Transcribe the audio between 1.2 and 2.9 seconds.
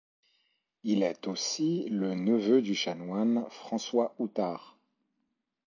aussi le neveu du